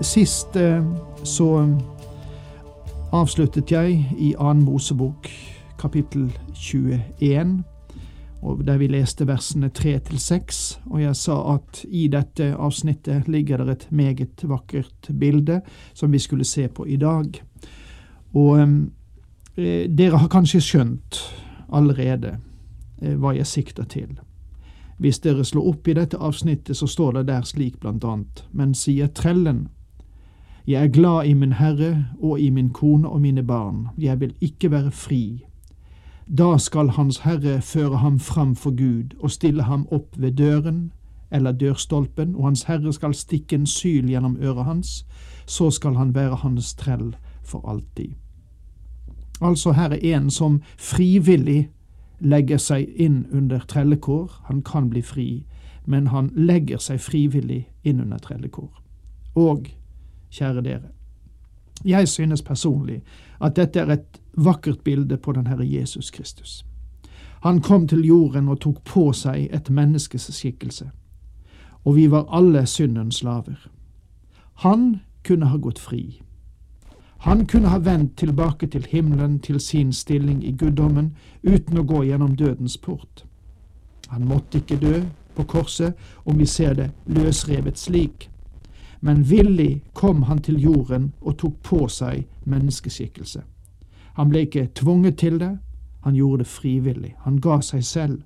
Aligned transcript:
Sist 0.00 0.56
eh, 0.56 0.82
så 1.22 1.48
avsluttet 3.14 3.70
jeg 3.70 4.00
i 4.18 4.32
annen 4.38 4.64
Mosebok 4.66 5.28
kapittel 5.78 6.26
21, 6.54 7.62
og 8.42 8.64
der 8.66 8.80
vi 8.80 8.88
leste 8.90 9.26
versene 9.28 9.70
3 9.70 9.94
til 10.08 10.18
6, 10.18 10.58
og 10.90 10.98
jeg 11.00 11.16
sa 11.16 11.36
at 11.54 11.84
i 11.86 12.08
dette 12.12 12.50
avsnittet 12.56 13.28
ligger 13.30 13.62
det 13.62 13.70
et 13.76 13.86
meget 13.90 14.44
vakkert 14.48 15.10
bilde 15.20 15.60
som 15.94 16.12
vi 16.12 16.18
skulle 16.18 16.44
se 16.44 16.66
på 16.68 16.86
i 16.90 16.96
dag. 16.96 17.40
Og 18.34 18.58
eh, 18.58 19.86
dere 19.88 20.18
har 20.18 20.28
kanskje 20.28 20.60
skjønt 20.60 21.22
allerede 21.72 22.36
eh, 23.00 23.14
hva 23.14 23.36
jeg 23.38 23.46
sikter 23.46 23.86
til. 23.86 24.18
Hvis 24.98 25.22
dere 25.22 25.44
slår 25.44 25.70
opp 25.70 25.88
i 25.88 25.96
dette 25.96 26.18
avsnittet, 26.18 26.76
så 26.76 26.86
står 26.86 27.20
det 27.20 27.28
der 27.30 27.46
slik 27.46 27.80
blant 27.80 28.04
annet, 28.04 28.44
men 28.52 28.74
sier 28.74 29.08
trellen, 29.14 29.68
jeg 30.66 30.84
er 30.84 30.88
glad 30.88 31.26
i 31.26 31.32
min 31.32 31.52
Herre 31.52 32.06
og 32.22 32.40
i 32.40 32.50
min 32.50 32.70
kone 32.70 33.08
og 33.08 33.20
mine 33.20 33.42
barn, 33.42 33.88
jeg 33.98 34.20
vil 34.20 34.34
ikke 34.40 34.70
være 34.70 34.90
fri. 34.90 35.44
Da 36.38 36.58
skal 36.58 36.88
Hans 36.88 37.18
Herre 37.18 37.60
føre 37.60 37.96
ham 37.96 38.18
fram 38.18 38.56
for 38.56 38.70
Gud 38.70 39.16
og 39.20 39.30
stille 39.30 39.62
ham 39.62 39.86
opp 39.90 40.16
ved 40.16 40.32
døren 40.32 40.92
eller 41.30 41.52
dørstolpen, 41.52 42.34
og 42.34 42.44
Hans 42.44 42.62
Herre 42.62 42.92
skal 42.92 43.14
stikke 43.14 43.56
en 43.56 43.66
syl 43.66 44.08
gjennom 44.08 44.36
øret 44.40 44.64
hans, 44.64 45.06
så 45.46 45.70
skal 45.70 45.94
han 45.94 46.14
være 46.14 46.36
hans 46.36 46.74
trell 46.74 47.16
for 47.42 47.68
alltid. 47.68 48.14
Altså 49.40 49.72
her 49.72 49.90
er 49.90 50.16
en 50.16 50.30
som 50.30 50.62
frivillig 50.78 51.70
legger 52.20 52.58
seg 52.58 52.88
inn 52.96 53.26
under 53.32 53.58
trellekår. 53.68 54.30
Han 54.44 54.62
kan 54.62 54.88
bli 54.90 55.02
fri, 55.02 55.44
men 55.86 56.06
han 56.06 56.30
legger 56.36 56.78
seg 56.78 57.00
frivillig 57.00 57.66
inn 57.84 58.00
under 58.00 58.18
trellekår. 58.18 58.70
Og 59.34 59.68
kjære 60.34 60.62
dere. 60.66 60.90
Jeg 61.84 62.08
synes 62.08 62.42
personlig 62.42 63.02
at 63.40 63.56
dette 63.56 63.80
er 63.80 63.90
et 63.92 64.20
vakkert 64.36 64.80
bilde 64.84 65.16
på 65.16 65.32
den 65.32 65.46
Herre 65.46 65.66
Jesus 65.66 66.10
Kristus. 66.10 66.64
Han 67.42 67.60
kom 67.60 67.88
til 67.88 68.04
jorden 68.06 68.48
og 68.48 68.60
tok 68.60 68.84
på 68.84 69.12
seg 69.12 69.48
et 69.52 69.70
menneskes 69.70 70.30
skikkelse, 70.32 70.90
og 71.84 71.96
vi 71.96 72.10
var 72.10 72.30
alle 72.32 72.66
syndens 72.66 73.20
slaver. 73.20 73.68
Han 74.64 75.00
kunne 75.24 75.46
ha 75.46 75.56
gått 75.56 75.78
fri. 75.78 76.22
Han 77.24 77.46
kunne 77.46 77.68
ha 77.68 77.78
vendt 77.78 78.16
tilbake 78.16 78.66
til 78.66 78.86
himmelen, 78.88 79.38
til 79.40 79.60
sin 79.60 79.92
stilling 79.92 80.44
i 80.44 80.52
guddommen, 80.52 81.16
uten 81.42 81.78
å 81.78 81.84
gå 81.84 82.02
gjennom 82.04 82.36
dødens 82.36 82.76
port. 82.76 83.24
Han 84.08 84.24
måtte 84.28 84.58
ikke 84.58 84.80
dø 84.80 85.02
på 85.34 85.44
korset, 85.44 85.94
om 86.24 86.38
vi 86.38 86.46
ser 86.46 86.74
det 86.74 86.90
løsrevet 87.06 87.78
slik 87.78 88.30
men 89.04 89.30
villig 89.30 89.82
kom 89.92 90.22
han 90.22 90.38
til 90.38 90.60
jorden 90.60 91.12
og 91.20 91.36
tok 91.36 91.56
på 91.62 91.88
seg 91.92 92.22
menneskeskikkelse. 92.48 93.42
Han 94.16 94.30
ble 94.30 94.46
ikke 94.46 94.70
tvunget 94.74 95.18
til 95.20 95.36
det, 95.40 95.58
han 96.04 96.14
gjorde 96.14 96.38
det 96.38 96.46
frivillig, 96.46 97.10
han 97.20 97.36
ga 97.36 97.58
seg 97.60 97.84
selv. 97.84 98.22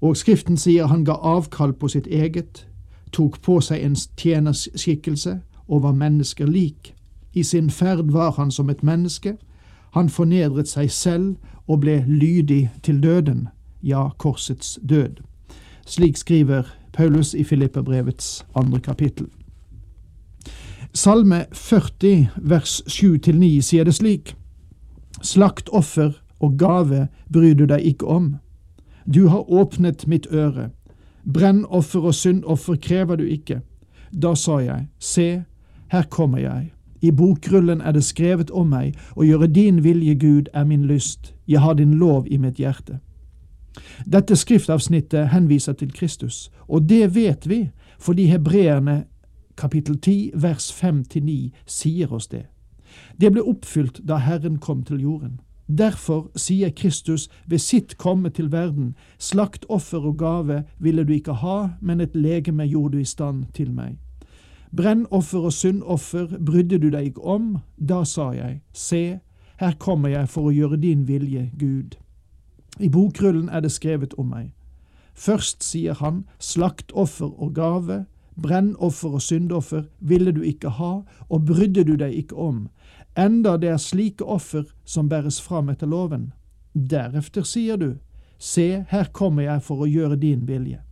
Og 0.00 0.16
Skriften 0.16 0.56
sier 0.58 0.90
han 0.90 1.04
ga 1.06 1.14
avkall 1.22 1.76
på 1.78 1.88
sitt 1.88 2.06
eget, 2.06 2.66
tok 3.12 3.38
på 3.42 3.60
seg 3.60 3.84
en 3.86 3.94
tjenerskikkelse 3.94 5.38
og 5.68 5.82
var 5.82 5.94
mennesker 5.94 6.50
lik. 6.50 6.94
I 7.34 7.42
sin 7.42 7.70
ferd 7.70 8.10
var 8.10 8.34
han 8.34 8.50
som 8.50 8.70
et 8.70 8.82
menneske, 8.82 9.36
han 9.94 10.08
fornedret 10.10 10.68
seg 10.68 10.90
selv 10.90 11.36
og 11.68 11.84
ble 11.86 12.02
lydig 12.08 12.70
til 12.82 13.02
døden, 13.02 13.48
ja, 13.82 14.08
korsets 14.18 14.78
død. 14.82 15.22
Slik 15.86 16.16
skriver 16.16 16.66
Paulus 16.94 17.34
i 17.34 17.44
Filipperbrevets 17.44 18.46
andre 18.54 18.80
kapittel. 18.80 19.26
Salme 20.94 21.44
40 21.52 22.28
vers 22.36 22.82
7-9 22.86 23.60
sier 23.66 23.84
det 23.84 23.94
slik. 23.94 24.36
Slakt 25.22 25.68
offer 25.74 26.12
og 26.38 26.58
gave 26.58 27.08
bryr 27.32 27.54
du 27.58 27.66
deg 27.66 27.82
ikke 27.82 28.06
om. 28.06 28.36
Du 29.06 29.26
har 29.28 29.50
åpnet 29.50 30.06
mitt 30.06 30.26
øre. 30.30 30.70
Brennoffer 31.24 32.00
og 32.00 32.14
syndoffer 32.14 32.76
krever 32.76 33.16
du 33.16 33.24
ikke. 33.24 33.60
Da 34.12 34.34
sa 34.38 34.60
jeg, 34.62 34.86
se, 34.98 35.42
her 35.90 36.06
kommer 36.10 36.38
jeg. 36.38 36.70
I 37.02 37.10
bokrullen 37.10 37.80
er 37.80 37.92
det 37.92 38.04
skrevet 38.04 38.50
om 38.50 38.70
meg, 38.70 38.94
å 39.16 39.26
gjøre 39.26 39.50
din 39.52 39.82
vilje, 39.84 40.14
Gud, 40.14 40.48
er 40.54 40.64
min 40.64 40.86
lyst. 40.86 41.34
Jeg 41.46 41.60
har 41.60 41.74
din 41.74 41.98
lov 42.00 42.30
i 42.30 42.38
mitt 42.38 42.56
hjerte. 42.62 43.00
Dette 44.06 44.36
skriftavsnittet 44.36 45.28
henviser 45.28 45.72
til 45.72 45.92
Kristus, 45.92 46.50
og 46.68 46.88
det 46.88 47.14
vet 47.14 47.48
vi 47.48 47.70
fordi 47.98 48.26
hebreerne 48.26 49.04
kapittel 49.56 49.98
10 50.00 50.30
vers 50.34 50.70
5-9 50.82 51.50
sier 51.66 52.12
oss 52.12 52.28
det. 52.28 52.46
Det 53.20 53.32
ble 53.32 53.42
oppfylt 53.42 54.00
da 54.06 54.18
Herren 54.22 54.58
kom 54.58 54.82
til 54.82 55.02
jorden. 55.02 55.40
Derfor 55.66 56.30
sier 56.36 56.70
Kristus 56.70 57.28
ved 57.46 57.58
sitt 57.58 57.96
komme 57.98 58.30
til 58.30 58.52
verden, 58.52 58.94
slakt 59.18 59.64
offer 59.68 59.98
og 59.98 60.18
gave 60.18 60.64
ville 60.78 61.04
du 61.04 61.12
ikke 61.12 61.32
ha, 61.40 61.68
men 61.80 62.00
et 62.00 62.14
legeme 62.14 62.66
gjorde 62.68 62.92
du 62.92 63.00
i 63.00 63.08
stand 63.08 63.44
til 63.54 63.72
meg. 63.72 63.96
Brennoffer 64.76 65.38
og 65.38 65.52
syndoffer 65.52 66.38
brydde 66.46 66.78
du 66.78 66.90
deg 66.90 67.12
ikke 67.12 67.22
om, 67.22 67.58
da 67.78 68.02
sa 68.04 68.32
jeg, 68.34 68.60
se, 68.72 69.18
her 69.56 69.76
kommer 69.78 70.10
jeg 70.10 70.28
for 70.28 70.50
å 70.50 70.54
gjøre 70.54 70.80
din 70.82 71.06
vilje, 71.08 71.50
Gud. 71.58 71.94
I 72.78 72.88
bokrullen 72.88 73.48
er 73.48 73.62
det 73.62 73.72
skrevet 73.72 74.14
om 74.18 74.32
meg. 74.34 74.52
Først 75.14 75.62
sier 75.62 75.94
han, 76.00 76.24
slaktoffer 76.38 77.30
og 77.38 77.54
gave, 77.54 78.04
brennoffer 78.34 79.14
og 79.14 79.22
syndoffer 79.22 79.84
ville 80.00 80.32
du 80.34 80.42
ikke 80.42 80.74
ha, 80.78 81.04
og 81.30 81.44
brydde 81.46 81.84
du 81.84 81.94
deg 81.96 82.16
ikke 82.18 82.34
om, 82.34 82.68
enda 83.14 83.56
det 83.56 83.70
er 83.70 83.78
slike 83.78 84.24
offer 84.26 84.66
som 84.84 85.08
bæres 85.08 85.40
fram 85.40 85.70
etter 85.70 85.86
loven. 85.86 86.32
Derefter 86.74 87.46
sier 87.46 87.78
du, 87.78 87.94
se, 88.38 88.84
her 88.90 89.10
kommer 89.12 89.46
jeg 89.46 89.62
for 89.62 89.84
å 89.84 89.90
gjøre 89.90 90.18
din 90.18 90.42
vilje. 90.48 90.82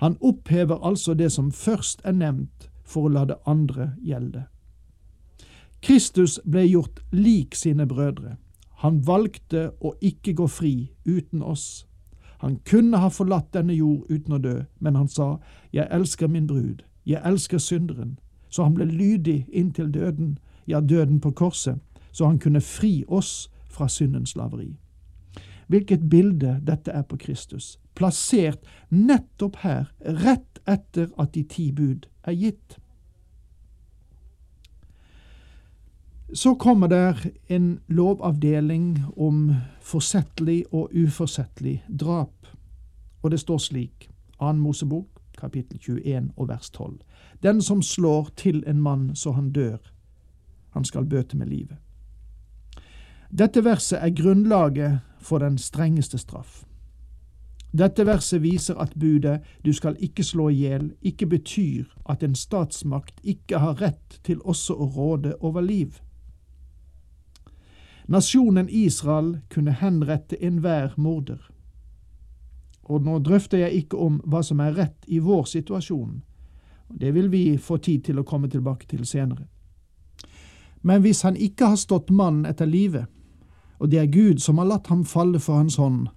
Han 0.00 0.16
opphever 0.20 0.80
altså 0.84 1.14
det 1.14 1.32
som 1.32 1.50
først 1.52 2.04
er 2.04 2.12
nevnt, 2.16 2.68
for 2.84 3.06
å 3.06 3.12
la 3.14 3.24
det 3.24 3.36
andre 3.46 3.94
gjelde. 4.04 4.46
Kristus 5.80 6.38
ble 6.44 6.66
gjort 6.66 7.00
lik 7.12 7.54
sine 7.56 7.86
brødre. 7.88 8.36
Han 8.80 9.02
valgte 9.06 9.70
å 9.80 9.92
ikke 10.00 10.34
gå 10.38 10.46
fri 10.48 10.74
uten 11.04 11.42
oss. 11.42 11.86
Han 12.40 12.56
kunne 12.64 13.02
ha 13.02 13.10
forlatt 13.12 13.52
denne 13.52 13.74
jord 13.76 14.08
uten 14.08 14.38
å 14.38 14.40
dø, 14.40 14.62
men 14.80 14.96
han 14.96 15.08
sa, 15.08 15.38
Jeg 15.72 15.88
elsker 15.90 16.28
min 16.28 16.46
brud, 16.46 16.82
jeg 17.04 17.20
elsker 17.24 17.58
synderen. 17.58 18.18
Så 18.48 18.64
han 18.64 18.74
ble 18.74 18.84
lydig 18.84 19.46
inntil 19.52 19.92
døden, 19.92 20.38
ja, 20.66 20.80
døden 20.80 21.20
på 21.20 21.30
korset, 21.30 21.78
så 22.12 22.26
han 22.26 22.38
kunne 22.38 22.60
fri 22.60 23.04
oss 23.08 23.50
fra 23.68 23.88
syndens 23.88 24.30
slaveri. 24.30 24.72
Hvilket 25.70 26.08
bilde 26.10 26.56
dette 26.66 26.90
er 26.90 27.02
på 27.02 27.16
Kristus, 27.16 27.78
plassert 27.94 28.64
nettopp 28.90 29.60
her, 29.62 29.92
rett 30.00 30.58
etter 30.66 31.12
at 31.18 31.34
de 31.34 31.44
ti 31.44 31.70
bud 31.72 32.08
er 32.24 32.32
gitt. 32.32 32.78
Så 36.34 36.54
kommer 36.54 36.86
der 36.86 37.26
en 37.48 37.80
lovavdeling 37.88 38.98
om 39.16 39.54
forsettlig 39.80 40.64
og 40.72 40.90
uforsettlig 40.94 41.84
drap, 42.00 42.46
og 43.22 43.30
det 43.30 43.40
står 43.40 43.58
slik, 43.58 44.10
2. 44.38 44.52
Mosebok, 44.52 45.06
kapittel 45.38 45.78
21 45.78 46.30
og 46.36 46.48
vers 46.48 46.70
12. 46.70 46.98
Den 47.42 47.62
som 47.62 47.82
slår 47.82 48.28
til 48.36 48.64
en 48.66 48.80
mann 48.80 49.16
så 49.16 49.32
han 49.32 49.52
dør, 49.52 49.78
han 50.70 50.84
skal 50.84 51.04
bøte 51.04 51.36
med 51.36 51.46
livet. 51.46 51.76
Dette 53.38 53.64
verset 53.64 53.98
er 53.98 54.14
grunnlaget 54.22 55.00
for 55.18 55.38
den 55.38 55.58
strengeste 55.58 56.18
straff. 56.18 56.64
Dette 57.78 58.06
verset 58.06 58.42
viser 58.42 58.78
at 58.78 58.94
budet 58.98 59.40
du 59.64 59.72
skal 59.72 59.96
ikke 59.98 60.24
slå 60.24 60.48
i 60.48 60.54
hjel 60.54 60.92
ikke 61.02 61.26
betyr 61.26 61.84
at 62.10 62.22
en 62.22 62.34
statsmakt 62.34 63.20
ikke 63.22 63.58
har 63.58 63.82
rett 63.82 64.20
til 64.26 64.40
også 64.44 64.74
å 64.74 64.88
råde 64.96 65.34
over 65.40 65.60
liv. 65.60 66.00
Nasjonen 68.10 68.68
Israel 68.68 69.38
kunne 69.48 69.72
henrette 69.72 70.36
enhver 70.44 70.94
morder. 70.96 71.38
Og 72.82 73.04
nå 73.06 73.18
drøfter 73.18 73.58
jeg 73.58 73.84
ikke 73.84 74.00
om 74.02 74.16
hva 74.26 74.40
som 74.42 74.58
er 74.60 74.74
rett 74.74 75.06
i 75.06 75.20
vår 75.22 75.44
situasjon. 75.46 76.16
Det 76.90 77.14
vil 77.14 77.30
vi 77.30 77.44
få 77.56 77.78
tid 77.78 78.08
til 78.08 78.18
å 78.18 78.24
komme 78.26 78.50
tilbake 78.50 78.88
til 78.90 79.04
senere. 79.06 79.46
Men 80.82 81.04
hvis 81.04 81.22
han 81.22 81.36
ikke 81.36 81.70
har 81.70 81.78
stått 81.78 82.10
mannen 82.10 82.50
etter 82.50 82.66
livet, 82.66 83.06
og 83.78 83.92
det 83.94 84.00
er 84.02 84.10
Gud 84.10 84.42
som 84.42 84.58
har 84.58 84.66
latt 84.66 84.90
ham 84.90 85.04
falle 85.04 85.38
for 85.38 85.62
hans 85.62 85.78
hånd, 85.78 86.08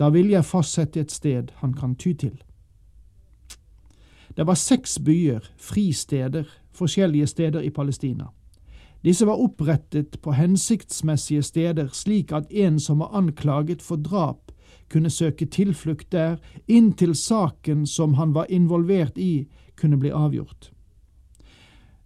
da 0.00 0.08
vil 0.08 0.32
jeg 0.32 0.44
fastsette 0.44 1.00
et 1.00 1.12
sted 1.12 1.52
han 1.60 1.76
kan 1.76 1.94
ty 2.00 2.14
til. 2.16 2.40
Det 4.36 4.46
var 4.46 4.56
seks 4.56 4.98
byer, 5.04 5.44
fristeder, 5.56 6.48
forskjellige 6.72 7.26
steder 7.26 7.60
i 7.60 7.70
Palestina. 7.70 8.32
Disse 9.06 9.26
var 9.26 9.38
opprettet 9.38 10.20
på 10.22 10.32
hensiktsmessige 10.34 11.42
steder 11.42 11.92
slik 11.94 12.32
at 12.34 12.50
en 12.50 12.80
som 12.82 12.98
var 12.98 13.14
anklaget 13.14 13.82
for 13.82 13.96
drap, 13.96 14.50
kunne 14.90 15.10
søke 15.10 15.46
tilflukt 15.46 16.10
der 16.12 16.36
inntil 16.66 17.14
saken 17.14 17.86
som 17.86 18.14
han 18.14 18.34
var 18.34 18.50
involvert 18.50 19.18
i, 19.18 19.46
kunne 19.76 19.96
bli 19.96 20.10
avgjort. 20.10 20.72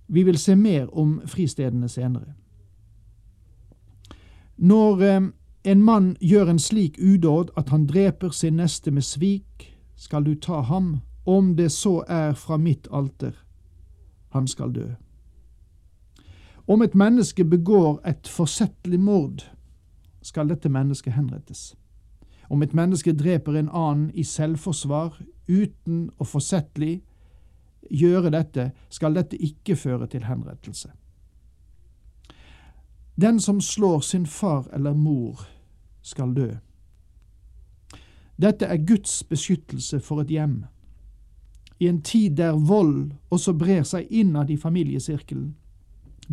Vi 0.06 0.22
vil 0.22 0.38
se 0.38 0.56
mer 0.56 0.92
om 0.98 1.20
fristedene 1.24 1.88
senere. 1.88 2.34
Når 4.56 5.02
eh, 5.02 5.20
en 5.64 5.82
mann 5.82 6.16
gjør 6.20 6.50
en 6.50 6.58
slik 6.58 6.98
udåd 6.98 7.50
at 7.56 7.68
han 7.68 7.86
dreper 7.86 8.30
sin 8.30 8.56
neste 8.56 8.90
med 8.90 9.02
svik, 9.02 9.70
skal 9.96 10.24
du 10.24 10.34
ta 10.34 10.60
ham, 10.60 11.00
om 11.24 11.56
det 11.56 11.72
så 11.72 12.02
er 12.08 12.34
fra 12.34 12.56
mitt 12.56 12.88
alter. 12.92 13.32
Han 14.28 14.46
skal 14.48 14.72
dø. 14.72 14.90
Om 16.70 16.82
et 16.82 16.94
menneske 16.94 17.44
begår 17.44 17.98
et 18.06 18.28
forsettlig 18.28 19.00
mord, 19.00 19.42
skal 20.22 20.46
dette 20.48 20.70
mennesket 20.70 21.16
henrettes. 21.16 21.74
Om 22.50 22.62
et 22.62 22.74
menneske 22.74 23.12
dreper 23.12 23.56
en 23.58 23.70
annen 23.74 24.10
i 24.14 24.22
selvforsvar 24.22 25.16
uten 25.48 26.04
å 26.18 26.24
forsettlig 26.24 27.00
gjøre 27.90 28.30
dette, 28.30 28.68
skal 28.88 29.18
dette 29.18 29.38
ikke 29.42 29.74
føre 29.74 30.06
til 30.06 30.28
henrettelse. 30.28 30.92
Den 33.18 33.40
som 33.40 33.58
slår 33.60 34.00
sin 34.06 34.26
far 34.26 34.68
eller 34.72 34.94
mor, 34.94 35.42
skal 36.02 36.34
dø. 36.34 36.52
Dette 38.38 38.66
er 38.70 38.86
Guds 38.86 39.24
beskyttelse 39.24 39.98
for 40.00 40.22
et 40.22 40.30
hjem. 40.30 40.62
I 41.80 41.88
en 41.88 42.02
tid 42.02 42.38
der 42.38 42.54
vold 42.54 43.10
også 43.30 43.56
brer 43.58 43.82
seg 43.82 44.06
innad 44.10 44.50
i 44.50 44.56
familiesirkelen, 44.56 45.56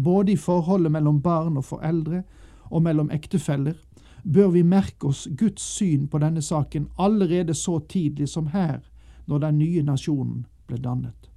både 0.03 0.31
i 0.31 0.35
forholdet 0.35 0.91
mellom 0.91 1.21
barn 1.21 1.57
og 1.57 1.65
foreldre 1.65 2.23
og 2.69 2.83
mellom 2.83 3.11
ektefeller, 3.11 3.73
bør 4.33 4.47
vi 4.47 4.61
merke 4.63 5.07
oss 5.07 5.27
Guds 5.37 5.61
syn 5.61 6.07
på 6.07 6.19
denne 6.19 6.41
saken 6.41 6.89
allerede 6.99 7.53
så 7.53 7.79
tidlig 7.79 8.29
som 8.29 8.47
her, 8.47 8.79
når 9.25 9.37
den 9.37 9.57
nye 9.57 9.83
nasjonen 9.83 10.45
ble 10.67 10.77
dannet. 10.77 11.31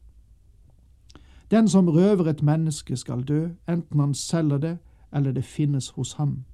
Den 1.51 1.69
som 1.69 1.89
røver 1.89 2.29
et 2.31 2.43
menneske, 2.43 2.97
skal 2.97 3.23
dø, 3.23 3.49
enten 3.69 4.01
han 4.01 4.15
selger 4.15 4.59
det 4.59 4.79
eller 5.13 5.33
det 5.33 5.45
finnes 5.45 5.89
hos 5.89 6.13
ham. 6.13 6.45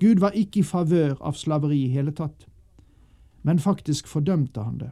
Gud 0.00 0.18
var 0.18 0.30
ikke 0.30 0.60
i 0.60 0.62
favør 0.62 1.14
av 1.20 1.32
slaveri 1.32 1.84
i 1.84 1.92
hele 1.92 2.12
tatt, 2.12 2.46
men 3.42 3.58
faktisk 3.58 4.06
fordømte 4.06 4.62
han 4.62 4.78
det. 4.78 4.90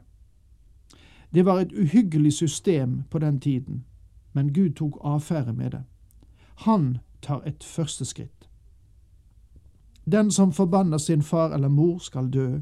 Det 1.34 1.44
var 1.44 1.60
et 1.60 1.72
uhyggelig 1.72 2.32
system 2.32 3.02
på 3.10 3.18
den 3.18 3.40
tiden, 3.40 3.84
men 4.32 4.52
Gud 4.52 4.70
tok 4.70 5.00
affære 5.04 5.52
med 5.52 5.70
det. 5.70 5.82
Han 6.54 6.98
tar 7.22 7.42
et 7.46 7.64
første 7.64 8.04
skritt. 8.04 8.48
Den 10.04 10.30
som 10.30 10.52
forbanner 10.52 10.98
sin 10.98 11.22
far 11.22 11.54
eller 11.54 11.68
mor, 11.68 11.98
skal 11.98 12.30
dø. 12.30 12.60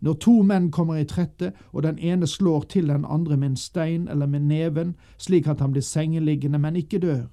Når 0.00 0.12
to 0.12 0.42
menn 0.42 0.70
kommer 0.70 0.96
i 0.96 1.04
trette, 1.04 1.52
og 1.72 1.82
den 1.82 1.98
ene 1.98 2.26
slår 2.26 2.60
til 2.60 2.88
den 2.88 3.04
andre 3.04 3.36
med 3.36 3.48
en 3.48 3.56
stein 3.56 4.08
eller 4.08 4.26
med 4.26 4.40
neven, 4.40 4.94
slik 5.18 5.46
at 5.46 5.60
han 5.60 5.72
blir 5.72 5.82
sengeliggende, 5.82 6.58
men 6.58 6.76
ikke 6.76 6.98
dør, 6.98 7.26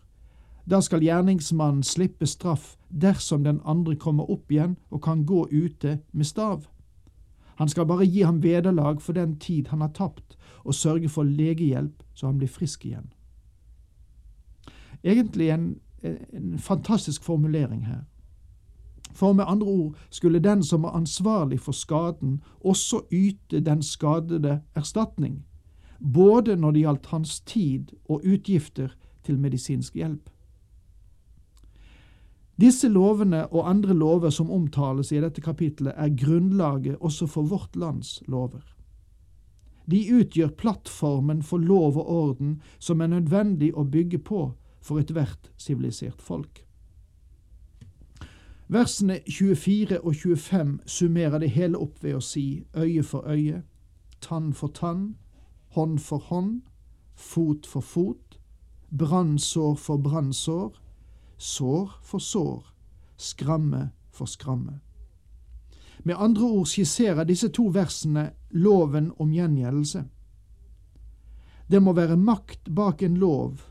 da 0.70 0.82
skal 0.82 1.04
gjerningsmannen 1.04 1.84
slippe 1.84 2.28
straff 2.28 2.76
dersom 2.90 3.44
den 3.44 3.62
andre 3.64 3.96
kommer 3.96 4.28
opp 4.32 4.52
igjen 4.52 4.76
og 4.92 5.02
kan 5.06 5.24
gå 5.26 5.46
ute 5.52 6.00
med 6.12 6.28
stav. 6.28 6.66
Han 7.56 7.70
skal 7.70 7.88
bare 7.88 8.06
gi 8.06 8.22
ham 8.22 8.44
vederlag 8.44 9.00
for 9.02 9.14
den 9.14 9.38
tid 9.40 9.68
han 9.72 9.82
har 9.82 9.94
tapt, 9.96 10.36
og 10.64 10.76
sørge 10.76 11.10
for 11.10 11.24
legehjelp 11.24 12.04
så 12.14 12.28
han 12.28 12.38
blir 12.38 12.52
frisk 12.52 12.86
igjen. 12.86 13.08
Egentlig 15.04 15.50
en, 15.50 15.80
en 16.04 16.60
fantastisk 16.60 17.24
formulering 17.24 17.86
her. 17.86 18.06
For 19.18 19.34
med 19.34 19.46
andre 19.48 19.68
ord 19.68 19.96
skulle 20.10 20.40
den 20.40 20.64
som 20.64 20.84
var 20.84 20.96
ansvarlig 20.96 21.60
for 21.60 21.72
skaden, 21.72 22.42
også 22.60 23.02
yte 23.12 23.60
den 23.60 23.82
skadede 23.84 24.62
erstatning, 24.76 25.46
både 26.14 26.56
når 26.56 26.72
det 26.72 26.82
gjaldt 26.82 27.06
hans 27.06 27.40
tid 27.40 27.94
og 28.06 28.22
utgifter 28.26 28.94
til 29.24 29.40
medisinsk 29.40 29.96
hjelp. 29.96 30.30
Disse 32.62 32.90
lovene 32.90 33.48
og 33.54 33.70
andre 33.70 33.94
lover 33.94 34.30
som 34.30 34.52
omtales 34.52 35.12
i 35.12 35.22
dette 35.22 35.42
kapitlet, 35.42 35.94
er 35.96 36.14
grunnlaget 36.18 36.98
også 36.98 37.28
for 37.28 37.42
vårt 37.42 37.76
lands 37.76 38.24
lover. 38.28 38.64
De 39.92 40.02
utgjør 40.14 40.50
plattformen 40.58 41.44
for 41.44 41.58
lov 41.58 41.98
og 41.98 42.10
orden 42.10 42.62
som 42.80 43.02
er 43.02 43.08
nødvendig 43.14 43.72
å 43.78 43.86
bygge 43.86 44.20
på 44.20 44.50
for 44.88 45.04
ethvert 45.04 45.52
sivilisert 45.60 46.22
folk. 46.24 46.64
Versene 48.68 49.20
24 49.28 50.00
og 50.02 50.16
25 50.16 50.80
summerer 50.86 51.40
det 51.40 51.50
hele 51.56 51.80
opp 51.80 52.02
ved 52.04 52.18
å 52.18 52.24
si 52.24 52.66
øye 52.76 53.04
for 53.04 53.28
øye, 53.28 53.62
tann 54.22 54.52
for 54.54 54.72
tann, 54.76 55.16
hånd 55.76 56.00
for 56.04 56.24
hånd, 56.32 56.62
fot 57.16 57.68
for 57.68 57.82
fot, 57.82 58.40
brannsår 58.92 59.76
for 59.76 60.04
brannsår, 60.04 60.76
sår 61.38 61.96
for 62.02 62.20
sår, 62.20 62.74
skramme 63.18 63.90
for 64.12 64.28
skramme. 64.28 64.80
Med 66.04 66.16
andre 66.20 66.44
ord 66.44 66.68
skisserer 66.68 67.24
disse 67.24 67.50
to 67.50 67.70
versene 67.72 68.32
loven 68.52 69.12
om 69.20 69.32
gjengjeldelse. 69.34 70.04
Det 71.72 71.82
må 71.84 71.94
være 71.94 72.20
makt 72.20 72.70
bak 72.76 73.02
en 73.04 73.18
lov 73.20 73.64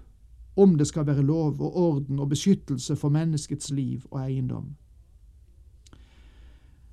om 0.57 0.79
det 0.79 0.87
skal 0.87 1.07
være 1.07 1.23
lov 1.23 1.61
og 1.61 1.77
orden 1.77 2.19
og 2.19 2.29
beskyttelse 2.29 2.97
for 2.97 3.09
menneskets 3.09 3.71
liv 3.71 4.03
og 4.11 4.21
eiendom. 4.25 4.77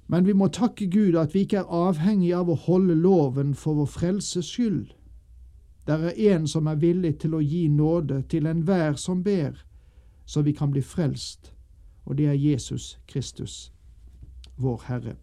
Men 0.08 0.26
vi 0.26 0.34
må 0.34 0.48
takke 0.48 0.90
Gud 0.92 1.16
at 1.16 1.34
vi 1.34 1.40
ikke 1.40 1.58
er 1.58 1.72
avhengig 1.72 2.34
av 2.36 2.50
å 2.50 2.60
holde 2.68 2.96
loven 2.96 3.56
for 3.56 3.80
vår 3.80 3.90
frelses 3.90 4.52
skyld. 4.52 4.92
Der 5.88 6.12
er 6.12 6.36
en 6.36 6.48
som 6.48 6.68
er 6.68 6.80
villig 6.80 7.18
til 7.24 7.36
å 7.36 7.42
gi 7.42 7.68
nåde 7.68 8.22
til 8.30 8.48
enhver 8.48 9.00
som 9.00 9.24
ber, 9.24 9.58
så 10.26 10.42
vi 10.42 10.54
kan 10.54 10.72
bli 10.72 10.82
frelst, 10.82 11.54
og 12.06 12.18
det 12.18 12.28
er 12.32 12.40
Jesus 12.40 12.98
Kristus, 13.08 13.72
vår 14.56 14.84
Herre. 14.88 15.16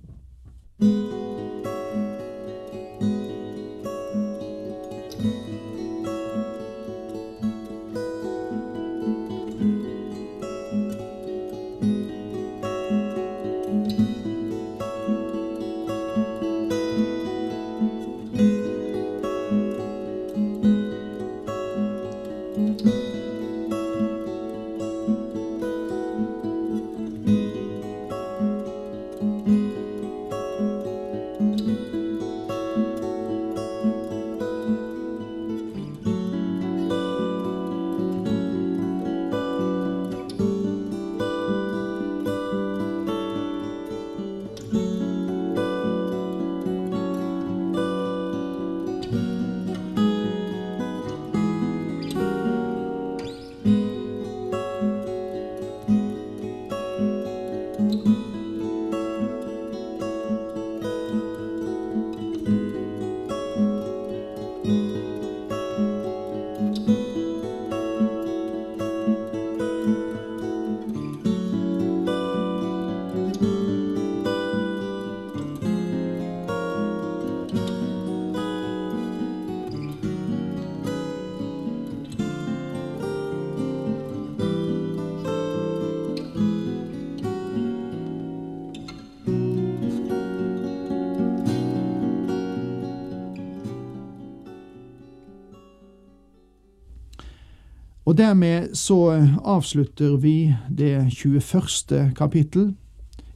Og 98.11 98.19
dermed 98.19 98.75
så 98.75 99.29
avslutter 99.45 100.17
vi 100.17 100.55
det 100.79 101.13
21. 101.15 102.13
kapittel 102.17 102.73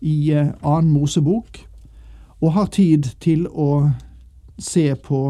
i 0.01 0.33
eh, 0.33 0.49
annen 0.67 0.91
Mosebok, 0.91 1.61
og 2.41 2.53
har 2.53 2.67
tid 2.75 3.07
til 3.23 3.47
å 3.47 3.93
se 4.59 4.89
på 4.99 5.21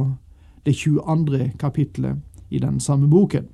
det 0.65 0.73
22. 0.81 1.51
kapittelet 1.61 2.25
i 2.49 2.59
den 2.59 2.81
samme 2.81 3.05
boken. 3.05 3.45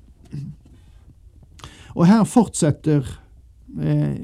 Og 1.98 2.06
her 2.06 2.22
fortsetter 2.22 3.02
eh, 3.82 4.14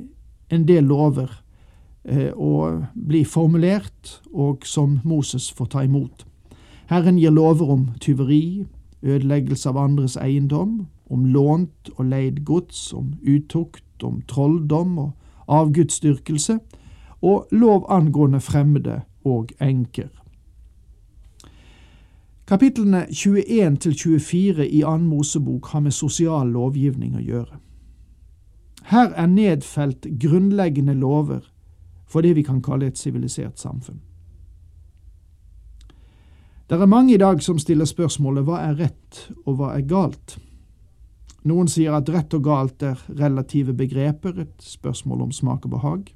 en 0.48 0.70
del 0.70 0.86
lover 0.86 1.34
eh, 2.04 2.30
å 2.30 2.86
bli 2.94 3.24
formulert, 3.26 4.20
og 4.30 4.62
som 4.62 5.00
Moses 5.02 5.50
får 5.50 5.74
ta 5.74 5.82
imot. 5.82 6.28
Herren 6.86 7.18
gir 7.18 7.34
lover 7.34 7.74
om 7.74 7.88
tyveri, 7.98 8.68
ødeleggelse 9.02 9.74
av 9.74 9.82
andres 9.82 10.14
eiendom, 10.14 10.84
om 11.10 11.26
lånt 11.26 11.90
og 11.96 12.04
leid 12.04 12.44
gods, 12.44 12.92
om 12.92 13.14
utukt, 13.22 14.02
om 14.02 14.22
trolldom 14.28 14.98
og 14.98 15.12
avgudsdyrkelse, 15.46 16.58
og 17.22 17.48
lov 17.50 17.86
angående 17.88 18.40
fremmede 18.40 19.00
og 19.24 19.52
enker. 19.60 20.08
Kapitlene 22.46 23.06
21 23.10 23.76
til 23.76 23.94
24 23.94 24.68
i 24.68 24.82
annen 24.82 25.08
Mosebok 25.08 25.66
har 25.66 25.80
med 25.80 25.90
sosial 25.90 26.52
lovgivning 26.54 27.16
å 27.18 27.22
gjøre. 27.24 27.58
Her 28.86 29.10
er 29.18 29.26
nedfelt 29.26 30.06
grunnleggende 30.22 30.94
lover 30.94 31.40
for 32.06 32.22
det 32.22 32.36
vi 32.36 32.44
kan 32.46 32.62
kalle 32.62 32.86
et 32.86 32.98
sivilisert 32.98 33.58
samfunn. 33.58 33.98
Det 36.70 36.80
er 36.80 36.86
mange 36.86 37.14
i 37.14 37.18
dag 37.18 37.42
som 37.42 37.58
stiller 37.58 37.86
spørsmålet 37.86 38.46
hva 38.46 38.60
er 38.62 38.78
rett 38.78 39.20
og 39.44 39.58
hva 39.58 39.74
er 39.74 39.82
galt? 39.86 40.38
Noen 41.46 41.68
sier 41.70 41.94
at 41.94 42.08
rett 42.10 42.34
og 42.34 42.42
galt 42.42 42.82
er 42.82 42.98
relative 43.08 43.74
begreper, 43.76 44.40
et 44.40 44.62
spørsmål 44.62 45.28
om 45.28 45.32
smak 45.32 45.64
og 45.68 45.70
behag. 45.76 46.08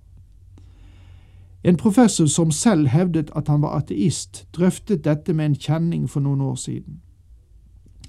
En 1.62 1.76
professor 1.76 2.26
som 2.26 2.50
selv 2.50 2.88
hevdet 2.88 3.30
at 3.36 3.48
han 3.48 3.62
var 3.62 3.76
ateist, 3.78 4.46
drøftet 4.56 5.04
dette 5.04 5.34
med 5.36 5.52
en 5.52 5.54
kjenning 5.54 6.08
for 6.08 6.24
noen 6.24 6.40
år 6.40 6.56
siden. 6.58 7.00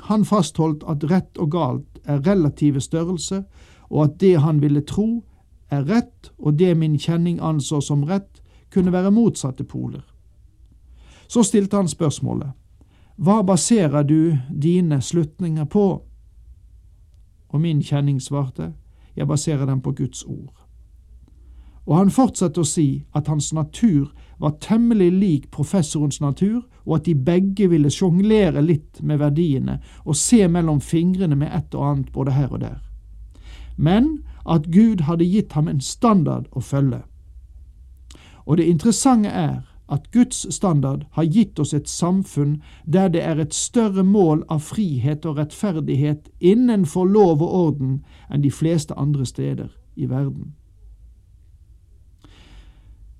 Han 0.08 0.26
fastholdt 0.26 0.84
at 0.90 1.04
rett 1.12 1.38
og 1.38 1.52
galt 1.52 2.00
er 2.06 2.24
relative 2.26 2.82
størrelser, 2.82 3.44
og 3.90 4.04
at 4.04 4.20
det 4.20 4.40
han 4.40 4.62
ville 4.62 4.82
tro, 4.82 5.24
er 5.70 5.86
rett, 5.86 6.32
og 6.40 6.58
det 6.60 6.74
min 6.78 6.98
kjenning 7.00 7.40
anså 7.40 7.82
som 7.82 8.04
rett, 8.04 8.42
kunne 8.72 8.92
være 8.92 9.12
motsatte 9.12 9.64
poler. 9.64 10.04
Så 11.28 11.44
stilte 11.44 11.78
han 11.78 11.88
spørsmålet, 11.88 12.50
hva 13.22 13.42
baserer 13.46 14.04
du 14.04 14.38
dine 14.50 15.02
slutninger 15.02 15.66
på? 15.66 16.02
Og 17.52 17.62
min 17.62 17.84
kjenning 17.84 18.22
svarte, 18.22 18.74
jeg 19.16 19.28
baserer 19.28 19.66
dem 19.66 19.82
på 19.82 19.92
Guds 19.92 20.24
ord 20.24 20.62
og 21.86 21.98
han 21.98 22.12
fortsatte 22.14 22.62
å 22.62 22.68
si 22.68 23.04
at 23.18 23.28
hans 23.28 23.50
natur 23.54 24.12
var 24.42 24.58
temmelig 24.62 25.10
lik 25.12 25.48
professorens 25.54 26.22
natur, 26.22 26.62
og 26.86 26.96
at 27.00 27.06
de 27.06 27.16
begge 27.16 27.68
ville 27.70 27.92
sjonglere 27.94 28.62
litt 28.64 29.02
med 29.06 29.22
verdiene 29.22 29.80
og 30.06 30.18
se 30.18 30.48
mellom 30.48 30.82
fingrene 30.82 31.38
med 31.38 31.52
et 31.54 31.76
og 31.76 31.88
annet 31.90 32.12
både 32.14 32.36
her 32.38 32.54
og 32.54 32.62
der. 32.64 32.80
Men 33.78 34.22
at 34.46 34.70
Gud 34.74 35.04
hadde 35.06 35.28
gitt 35.28 35.54
ham 35.54 35.68
en 35.68 35.82
standard 35.82 36.48
å 36.52 36.62
følge. 36.62 37.04
Og 38.46 38.58
det 38.58 38.70
interessante 38.70 39.30
er 39.30 39.62
at 39.92 40.12
Guds 40.12 40.46
standard 40.56 41.06
har 41.12 41.24
gitt 41.24 41.60
oss 41.60 41.74
et 41.74 41.90
samfunn 41.90 42.62
der 42.86 43.12
det 43.12 43.24
er 43.24 43.40
et 43.40 43.54
større 43.54 44.04
mål 44.04 44.46
av 44.50 44.64
frihet 44.64 45.26
og 45.26 45.38
rettferdighet 45.38 46.32
innenfor 46.40 47.06
lov 47.06 47.44
og 47.44 47.54
orden 47.66 47.94
enn 48.30 48.42
de 48.46 48.52
fleste 48.52 48.96
andre 48.98 49.26
steder 49.26 49.70
i 49.96 50.08
verden. 50.10 50.54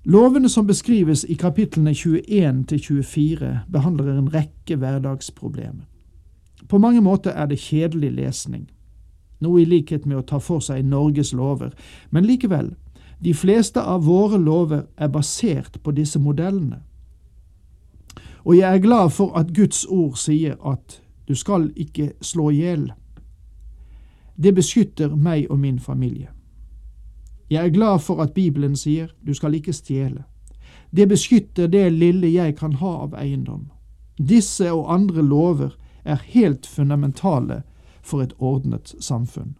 Lovene 0.04 0.48
som 0.48 0.66
beskrives 0.66 1.24
i 1.28 1.36
kapitlene 1.38 1.94
21 1.94 2.64
til 2.66 2.80
24, 2.80 3.50
behandler 3.70 4.16
en 4.18 4.32
rekke 4.34 4.76
hverdagsproblemer. 4.76 5.86
På 6.68 6.78
mange 6.78 7.00
måter 7.00 7.30
er 7.30 7.46
det 7.46 7.60
kjedelig 7.60 8.10
lesning, 8.16 8.64
noe 9.40 9.62
i 9.62 9.66
likhet 9.68 10.06
med 10.06 10.18
å 10.18 10.24
ta 10.26 10.40
for 10.42 10.62
seg 10.62 10.82
Norges 10.86 11.32
lover, 11.32 11.70
men 12.10 12.26
likevel, 12.26 12.72
de 13.24 13.34
fleste 13.34 13.82
av 13.82 14.04
våre 14.04 14.38
lover 14.38 14.86
er 14.96 15.08
basert 15.08 15.82
på 15.82 15.92
disse 15.94 16.18
modellene. 16.18 16.82
Og 18.44 18.56
jeg 18.56 18.74
er 18.74 18.82
glad 18.82 19.10
for 19.10 19.36
at 19.38 19.54
Guds 19.54 19.84
ord 19.84 20.16
sier 20.18 20.56
at 20.66 20.98
du 21.28 21.34
skal 21.34 21.70
ikke 21.76 22.12
slå 22.20 22.50
i 22.50 22.56
hjel. 22.64 22.88
Det 24.34 24.54
beskytter 24.54 25.14
meg 25.14 25.46
og 25.50 25.58
min 25.58 25.78
familie. 25.78 26.28
Jeg 27.50 27.66
er 27.66 27.70
glad 27.70 27.98
for 27.98 28.22
at 28.22 28.34
Bibelen 28.34 28.76
sier 28.76 29.12
du 29.26 29.34
skal 29.34 29.54
ikke 29.54 29.72
stjele. 29.72 30.24
Det 30.90 31.08
beskytter 31.08 31.66
det 31.66 31.92
lille 31.92 32.32
jeg 32.32 32.56
kan 32.56 32.72
ha 32.72 32.92
av 33.04 33.14
eiendom. 33.14 33.70
Disse 34.18 34.72
og 34.72 34.92
andre 34.94 35.22
lover 35.22 35.76
er 36.04 36.24
helt 36.34 36.66
fundamentale 36.66 37.62
for 38.02 38.22
et 38.22 38.34
ordnet 38.38 38.94
samfunn. 39.00 39.54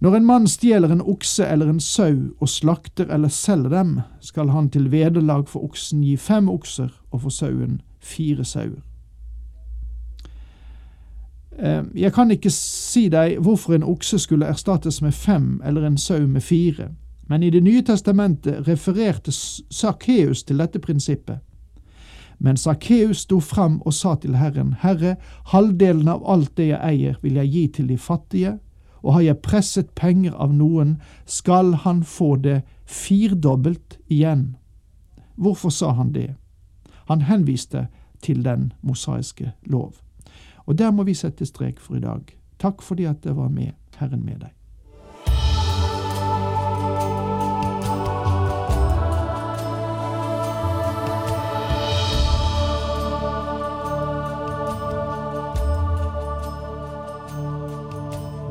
Når 0.00 0.14
en 0.14 0.26
mann 0.26 0.46
stjeler 0.46 0.92
en 0.94 1.02
okse 1.02 1.46
eller 1.46 1.70
en 1.72 1.80
sau 1.80 2.30
og 2.38 2.48
slakter 2.48 3.08
eller 3.10 3.28
selger 3.28 3.72
dem, 3.72 3.96
skal 4.20 4.52
han 4.54 4.70
til 4.70 4.90
vederlag 4.92 5.48
for 5.48 5.64
oksen 5.66 6.04
gi 6.06 6.16
fem 6.16 6.48
okser 6.48 6.92
og 7.10 7.24
for 7.24 7.34
sauen 7.34 7.80
fire 7.98 8.44
sauer. 8.44 8.78
Eh, 11.58 11.82
jeg 11.94 12.12
kan 12.14 12.30
ikke 12.30 12.50
si 12.54 13.08
deg 13.10 13.40
hvorfor 13.42 13.74
en 13.74 13.82
okse 13.82 14.20
skulle 14.22 14.46
erstattes 14.46 15.02
med 15.02 15.12
fem 15.12 15.58
eller 15.66 15.88
en 15.88 15.98
sau 15.98 16.26
med 16.26 16.46
fire, 16.46 16.88
men 17.26 17.42
i 17.42 17.50
Det 17.50 17.62
nye 17.62 17.82
testamentet 17.82 18.68
refererte 18.68 19.32
Sakkeus 19.32 20.42
til 20.42 20.58
dette 20.58 20.78
prinsippet. 20.78 21.38
Men 22.38 22.56
Sakkeus 22.56 23.18
sto 23.26 23.40
fram 23.40 23.82
og 23.82 23.94
sa 23.94 24.14
til 24.14 24.36
Herren, 24.36 24.76
Herre, 24.80 25.16
halvdelen 25.44 26.08
av 26.08 26.22
alt 26.30 26.56
det 26.56 26.68
jeg 26.68 26.80
eier 26.82 27.18
vil 27.22 27.34
jeg 27.34 27.50
gi 27.50 27.66
til 27.68 27.88
de 27.88 27.98
fattige, 27.98 28.58
og 29.08 29.14
har 29.14 29.22
jeg 29.24 29.40
presset 29.40 29.88
penger 29.96 30.34
av 30.36 30.52
noen, 30.52 30.98
skal 31.24 31.72
han 31.80 32.02
få 32.04 32.34
det 32.44 32.58
firdobbelt 32.84 33.96
igjen. 34.12 34.50
Hvorfor 35.40 35.72
sa 35.72 35.94
han 35.96 36.12
det? 36.12 36.34
Han 37.08 37.24
henviste 37.24 37.86
til 38.20 38.44
den 38.44 38.72
mosaiske 38.84 39.54
lov. 39.64 39.94
Og 40.66 40.76
der 40.78 40.92
må 40.92 41.08
vi 41.08 41.16
sette 41.16 41.48
strek 41.48 41.80
for 41.80 41.96
i 41.96 42.04
dag. 42.04 42.20
Takk 42.60 42.84
fordi 42.84 43.08
at 43.08 43.24
det 43.24 43.32
var 43.36 43.48
med, 43.48 43.72
Herren 43.96 44.26
med 44.26 44.44
deg. 44.44 44.57